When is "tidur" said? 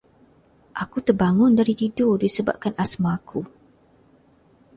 1.81-2.15